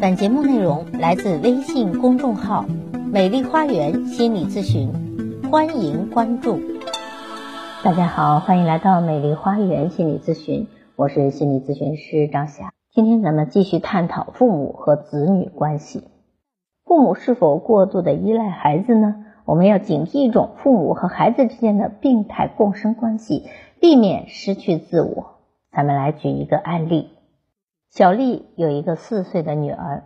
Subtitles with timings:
[0.00, 2.64] 本节目内容来自微信公众号
[3.12, 4.88] “美丽花园心理咨询”，
[5.52, 6.58] 欢迎关注。
[7.84, 12.72] 大家好，欢迎来到美丽花园心理咨询，我是心理咨询师张霞。
[12.90, 16.04] 今天咱们继续探讨父母和子女关系。
[16.86, 19.16] 父母是否过度的依赖孩子呢？
[19.44, 23.44] 我们要警惕一种父母和孩子之间的病态共生关系，
[23.80, 25.40] 避免失去自我。
[25.70, 27.10] 咱们来举一个案例。
[27.90, 30.04] 小丽有一个四岁的女儿，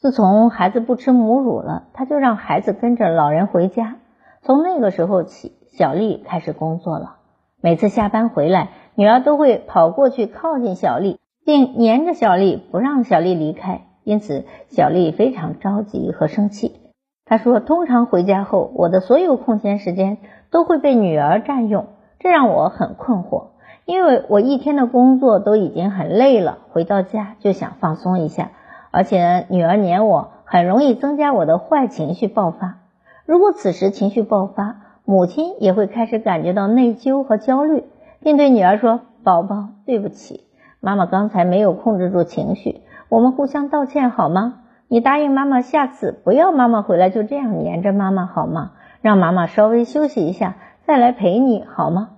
[0.00, 3.98] 自从孩子不吃母乳了，她就让孩子跟着老人回家。
[4.42, 7.18] 从那个时候起，小丽开始工作了。
[7.60, 13.82] 每次下班回来，女儿都会跑过去靠近小丽，并黏着小丽，不让小丽离开。
[14.02, 16.80] 因此，小丽非常着急和生气。
[17.24, 20.18] 她说：“通常回家后，我的所有空闲时间
[20.50, 21.86] 都会被女儿占用，
[22.18, 23.50] 这让我很困惑。”
[23.84, 28.50] 因为我一天的工作都已经很累了，回到家就想放松一下，
[28.90, 32.78] 而且女儿黏我，很容易增加我的坏情绪爆发。
[33.26, 37.84] 如果此时情绪爆发，母亲也会开始感觉到内疚和焦虑，
[38.20, 40.44] 并对女儿说：“宝宝，对不起，
[40.80, 44.60] 妈妈刚才没有控制住情绪，我们互相道歉好吗？
[44.86, 48.72] 你答应妈妈，下次不要妈妈回来就这样黏着妈妈好吗？
[49.00, 50.54] 让妈妈稍微休息一下，
[50.86, 52.10] 再来陪你好吗？”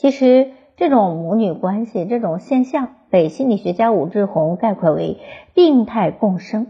[0.00, 5.18] 其实，这种母女关系这种现象，被心理学家武志红概括为
[5.52, 6.68] 病态共生。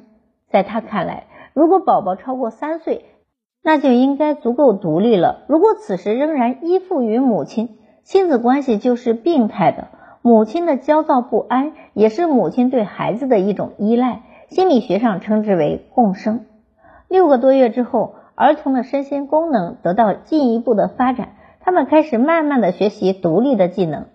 [0.49, 3.05] 在他看来，如果宝宝超过三岁，
[3.63, 5.45] 那就应该足够独立了。
[5.47, 9.87] 如果此时仍然依附于母亲，亲子关系就是病态的。
[10.23, 14.23] 母亲的焦躁不安，也是母亲对孩子的一种依赖。
[14.49, 16.47] 心理学上称之为共生。
[17.07, 21.35] 六个多月之后，儿童的身心功能得到进一步的发展。
[21.63, 24.07] 他们开始慢慢的学习独立的技能，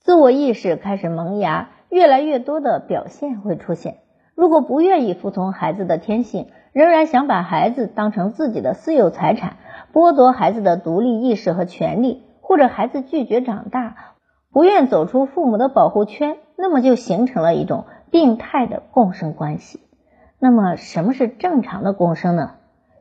[0.00, 3.98] 自我意识开始萌芽，越来越多的表现会出现。
[4.34, 9.58] 如果不愿意服从孩子的天性，仍然想把孩子当成自己的私有财产，
[9.92, 14.14] 剥夺孩子的独立意识和权利，或者孩子拒绝长大，
[14.50, 19.80] 不愿走出父母的保护圈，那么就形成了一种病态的共生关系。
[20.38, 22.52] 那么什么是正常的共生呢？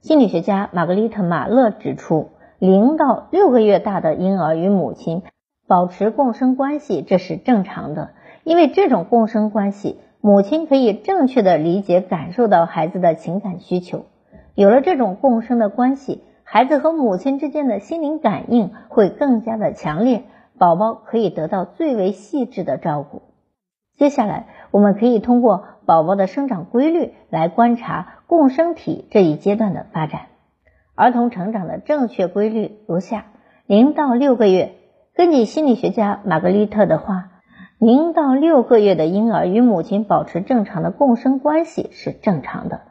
[0.01, 2.31] 心理学家玛格丽特·马勒指出。
[2.59, 5.21] 零到六个月大的婴儿与母亲
[5.67, 8.09] 保持共生关系，这是正常的，
[8.43, 14.05] 因为这种共生关系，母亲可以正确的理解、感受到孩子的情感需求。
[14.55, 20.23] 有了这种共生的关系，孩子和母亲之间的心灵感应会更加的强烈，
[20.57, 23.21] 宝宝可以得到最为细致的照顾。
[23.97, 30.21] 接下来，我们可以通过宝宝的生长规律来观察共生体这一阶段的发展。
[30.97, 33.27] 儿童成长的正确规律如下：
[33.67, 34.71] 零到六个月，
[35.13, 37.33] 根据心理学家玛格丽特的话，
[37.77, 42.81] 零到六个月的婴儿与母亲保持正常的共生关系是正常的。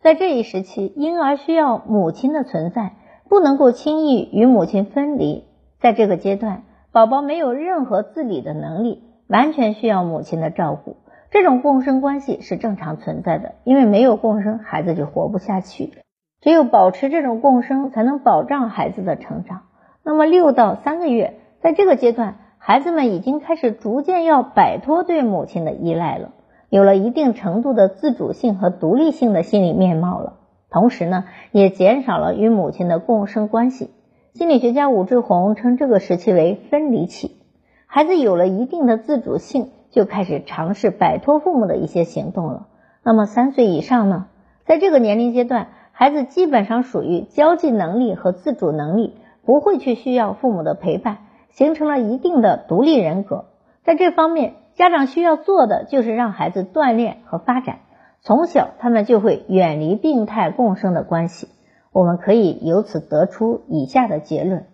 [0.00, 2.92] 在这一时期，婴儿需要母亲的存在，
[3.28, 5.42] 不能够轻易与母亲分离。
[5.80, 6.62] 在这个阶段，
[6.92, 10.98] 宝宝没有任何自理的能力，完全需要母亲的照顾。
[11.32, 15.94] 这种共生关系是正常存在的，因为没有共生，孩子就活不下去。
[16.40, 19.62] 只有保持这种共生，才能保障孩子的成长。
[20.02, 26.30] 那么六到三个月，在这个阶段，孩子们已经开始逐渐要摆脱对母亲的依赖了，
[26.70, 30.38] 有了一定程度的自主性和独立性的心理面貌了。
[30.70, 33.90] 同时呢，也减少了与母亲的共生关系。
[34.32, 37.36] 心理学家武志红称这个时期为分离期。
[37.84, 42.68] 孩子有了一定的自主性，就开始尝试摆脱父母的一些行动了。
[43.02, 44.28] 那么三岁以上呢，
[44.64, 45.68] 在这个年龄阶段。
[46.00, 51.18] 孩子基本上属于交际能力和自主能力，不会去需要父母的陪伴，
[51.50, 53.44] 形成了一定的独立人格。
[53.84, 57.80] 在这方面，家长需要做的就是让孩子锻炼和发展。
[58.22, 61.48] 从小，他们就会远离病态共生的关系。
[61.92, 64.68] 我们可以由此得出以下的结论：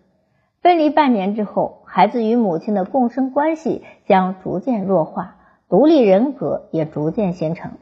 [0.63, 5.39] 分离半年之后，孩子与母亲的共生关系将逐渐弱化，
[5.69, 7.73] 独立人格也逐渐形成。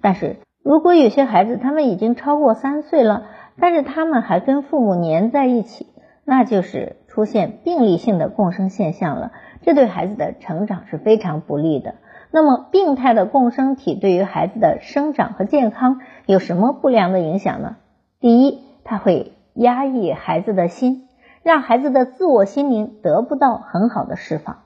[0.00, 3.24] 但是，如果有些孩子他们已经超过三岁了，
[3.58, 5.86] 但是他们还跟父母黏在一起，
[6.24, 9.32] 那就是出现病理性的共生现象了。
[9.62, 11.96] 这对孩子的成长是非常不利的。
[12.30, 17.76] 那么，病态的共生体对于孩子的生长和健康有什么不良的影响呢？
[18.20, 21.08] 第一，它会压抑孩子的心，
[21.42, 24.60] 让孩子的自我心灵得不到很好的释放。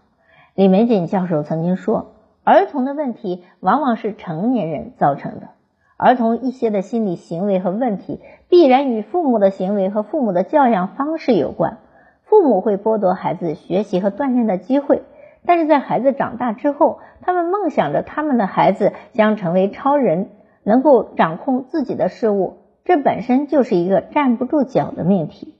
[0.54, 2.12] 李玫瑾教授曾经说，
[2.44, 5.48] 儿童的问题往往是成年人造成的。
[5.96, 11.78] 儿童一些的心理行为和问题，必然与父母的行为和父母的教养方式有关。
[12.24, 15.02] 父母会剥夺孩子学习和锻炼的机会，
[15.46, 20.30] 但是在孩子长大之后，他们梦想着他们的孩子将成为超人，
[20.64, 25.54] 能够掌控自己的事物，这本身就是一个站不住脚的命题。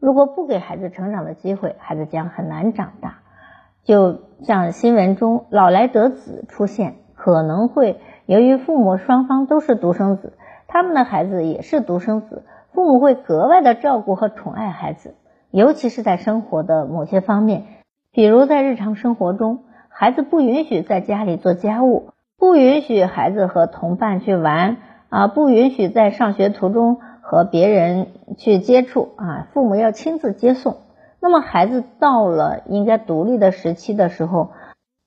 [0.00, 3.18] 如果不给孩子成长的机会，孩子将很难长大。
[3.84, 10.32] 就像新闻中老来得子出现，可能会由于父母双方都是独生子，
[10.66, 15.14] 他们的孩子也是独生子，父母会格外的照顾和宠爱孩子，
[15.50, 17.64] 尤其是在生活的某些方面。
[18.12, 30.78] 比如在日常生活中，孩子不允许在家里做家务，不允许孩子和同伴去玩啊，不允许在上学途中和别人去接触啊，父母要亲自接送。
[31.20, 34.50] 那么孩子到了应该独立的时期的时候，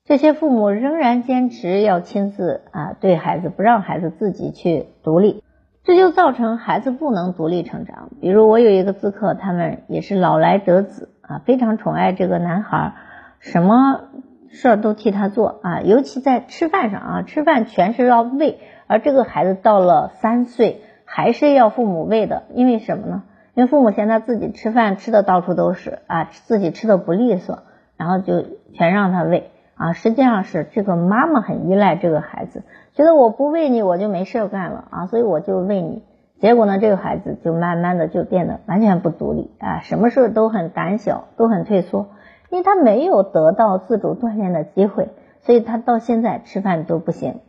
[0.10, 5.44] 这些父母仍然坚持要亲自啊对孩子，不让孩子自己去独立，
[5.84, 8.10] 这就造成孩子不能独立成长。
[8.20, 11.10] 比如我有一个咨客，他们也是老来得子。
[11.22, 12.96] 啊，非常宠爱这个男孩，
[13.38, 14.06] 什么
[14.50, 18.58] 事儿都替他做啊，尤其在吃饭上啊，吃饭全是要喂，
[18.88, 23.22] 而这个孩子到了三岁还是要父母喂的，因为什么呢？
[23.54, 27.60] 因为父母嫌他自己吃饭吃的到处都是啊，自己吃的不利索，
[27.96, 29.94] 然后就全让他喂啊。
[29.94, 36.04] 实际上是这个妈妈很依赖这个孩子，觉得我不喂你我就没事干了啊，所以我就喂你。
[36.40, 42.08] 结果呢，这个孩子就慢慢的就变得完全不独立啊，什么事都很胆小，都很退缩，
[42.50, 45.10] 因为他没有得到自主锻炼的机会，
[45.42, 47.40] 所以他到现在吃饭都不行。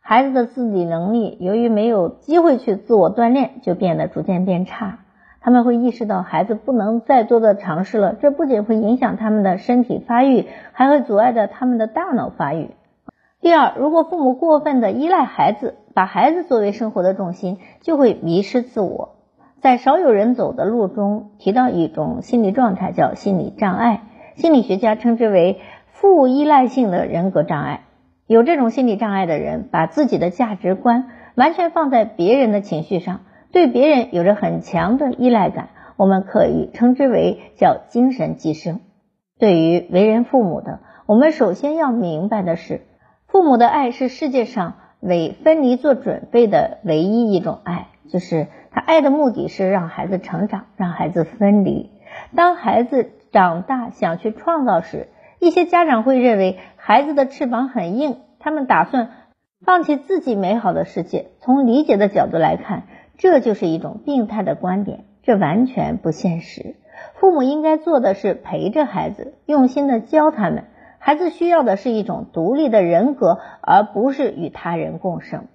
[0.00, 5.00] 孩子的自理能力由于没有机会去自我锻炼，就变得逐渐变差。
[5.48, 12.72] 他们会意识到孩子不能再多的尝试了，这不仅会影响他们的身体发育，还会阻碍着他们的大脑发育。
[13.40, 19.14] 第二，如果父母过分的依赖孩子，把孩子作为生活的重心，就会迷失自我。
[19.62, 24.02] 在少有人走的路中，提到一种心理状态，叫心理障碍。
[24.34, 25.60] 心理学家称之为
[25.92, 27.84] 负依赖性的人格障碍。
[28.26, 31.06] 有这种心理障碍的人，把自己的价值观
[31.36, 33.20] 完全放在别人的情绪上，
[33.52, 35.70] 对别人有着很强的依赖感。
[35.96, 38.80] 我们可以称之为叫精神寄生。
[39.38, 42.82] 对于为人父母的，我们首先要明白的是。
[43.26, 51.90] 父母的爱是世界上为分离做准备的唯一一种爱，就是他爱的目的是让孩子成长，让孩子分离。
[52.34, 55.08] 当孩子长大想去创造时，
[55.40, 59.10] 一些家长会认为孩子的翅膀很硬，他们打算
[59.64, 61.26] 放弃自己美好的世界。
[61.40, 62.84] 从理解的角度来看，
[63.18, 66.76] 这就是一种病态的观点，这完全不现实。
[67.14, 70.64] 父母应该做的是陪着孩子，用心的教他们。
[71.00, 75.46] 孩子需要的是一种独立的人格，而不是与他人共生。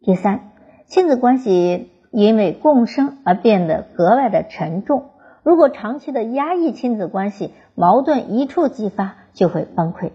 [0.00, 0.52] 第三，
[0.86, 5.10] 亲子关系因为共生而变得格外的沉重。
[5.42, 10.10] 如果长期的压抑亲子关系，矛盾一触即发，就会崩溃。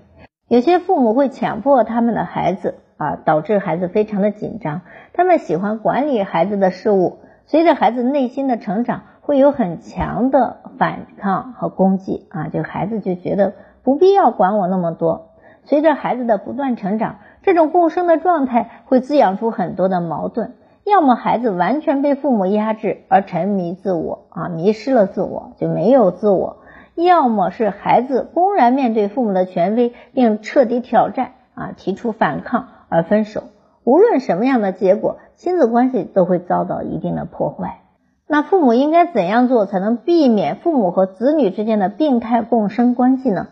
[0.48, 4.82] 有些父母会强迫他们的孩子啊，导致孩子非常的紧张。
[5.14, 7.18] 他们喜欢管理孩子的事物，
[7.48, 13.54] 随着孩子内心的成长，会有很强的反抗和攻击啊，就孩子就觉得。
[13.82, 15.30] 不必要管我那么多。
[15.64, 20.54] 随着孩子的不断成长，这种共生的状态会滋养出很多的矛盾。
[20.84, 26.58] 要么孩子完全被父母压制而沉迷自我啊，迷失了自我就没有自我；
[26.96, 33.44] 要么是孩子公然面对父母的权威并彻底挑战啊，提出反抗而分手。
[33.86, 37.82] 无论什么样的结果，亲子关系都会遭到一定的破坏。
[38.28, 43.48] 那父母应该怎样做才能避免父母和子女之间的病态共生关系呢？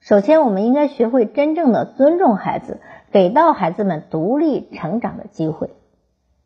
[0.00, 2.80] 首先，我们应该学会真正的尊重孩子，
[3.10, 5.70] 给到孩子们独立成长的机会。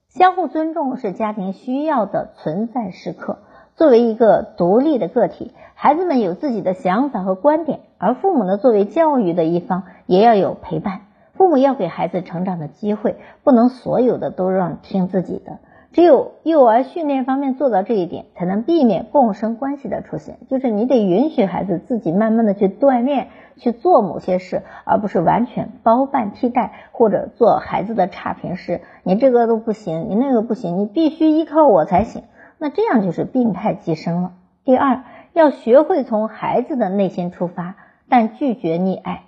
[0.08, 3.38] 相互尊重是家庭需要的存在时刻。
[3.76, 11.02] 作为一个独立的个体，孩子们有自己的想法和观点，而父母呢，作为教育的一方，也要有陪伴。
[11.36, 15.58] 父母要给孩子成长的机会，不能所有的都让听自己的。
[15.92, 20.36] 只有幼儿训练方面做到这一点，才能避免共生关系的出现。
[20.50, 23.28] 就是你得允许孩子自己慢慢的去锻炼。
[23.58, 28.82] 去做某些事，而不是完全包办替代，或者做孩子的差评师。
[29.02, 32.24] 你这个都不行，你那个不行，你必须依靠我才行。
[32.58, 34.32] 那这样就是病态寄生了。
[34.62, 37.76] 第二，要学会从孩子的内心出发，
[38.10, 39.22] 但拒绝溺爱。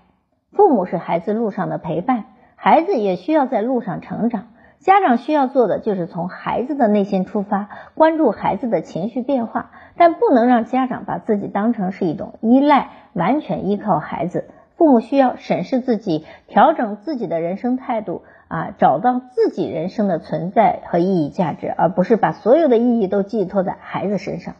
[0.52, 2.24] 父母是孩子路上的陪伴，
[2.56, 4.48] 孩子也需要在路上成长。
[4.80, 14.48] 家长需要做的就是从孩子的内心出发，关注孩子的情绪变化，但不能让家长把自己当成是一种依赖，完全依靠孩子。
[14.76, 24.54] 父母需要审视自己，调整自己的人生态度啊，找到自己人生的存在和意义价值，而不是把所有的意义都寄托在孩子身上。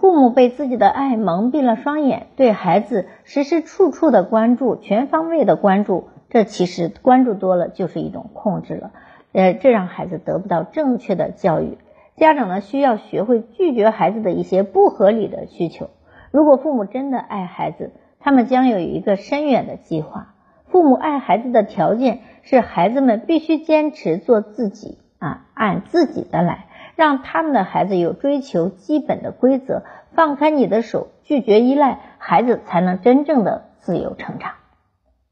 [0.00, 8.90] 父母被自己的爱蒙蔽了双眼，对孩子时时处处的关注，全方位的关注，这其实关注多了就是一种控制了。
[9.32, 11.78] 呃，这让孩子得不到正确的教育。
[12.16, 15.90] 家长呢，需要学会拒绝孩子的一些不合理的需求。
[16.32, 20.34] 如果父母真的爱孩子，他们将有一个深远的计划。
[20.66, 29.82] 父母爱孩子的条件是，孩子们必须坚持做自己啊，按自己的来，让他们的孩子有追求基本的规则，
[30.12, 34.52] 放开你的手，拒绝依赖，孩子才能真正的自由成长。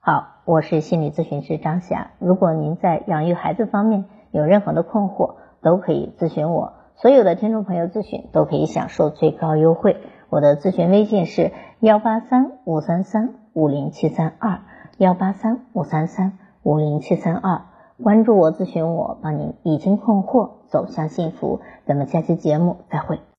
[0.01, 2.11] 好，我是心理咨询师张霞。
[2.19, 6.75] 如果您在养育孩子方面有任何的困惑，都可以咨询我。
[6.97, 9.97] 所有的听众朋友咨询都可以享受最高优惠。
[10.29, 14.61] 我的咨询微信是幺八三五三三五零七三二。
[14.99, 17.63] 幺八三五三三五零七三二，
[18.01, 21.61] 关注我，咨询我，帮您理清困惑，走向幸福。
[21.87, 23.19] 咱们下期节目再会。